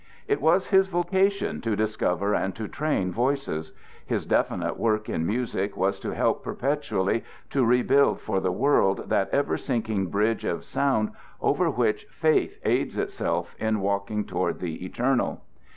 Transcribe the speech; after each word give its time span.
It 0.27 0.41
was 0.41 0.65
his 0.69 0.87
vocation 0.87 1.61
to 1.61 1.75
discover 1.75 2.33
and 2.33 2.55
to 2.55 2.67
train 2.67 3.11
voices. 3.11 3.71
His 4.03 4.25
definite 4.25 4.79
work 4.79 5.07
in 5.07 5.27
music 5.27 5.77
was 5.77 5.99
to 5.99 6.15
help 6.15 6.43
perpetually 6.43 7.23
to 7.51 7.63
rebuild 7.63 8.19
for 8.19 8.39
the 8.39 8.51
world 8.51 9.09
that 9.09 9.29
ever 9.29 9.57
sinking 9.59 10.07
bridge 10.07 10.43
of 10.43 10.63
sound 10.65 11.11
over 11.39 11.69
which 11.69 12.05
Faith 12.05 12.57
aids 12.65 12.97
itself 12.97 13.53
in 13.59 13.79
walking 13.79 14.25
toward 14.25 14.57
the 14.57 14.83
eternal. 14.83 15.43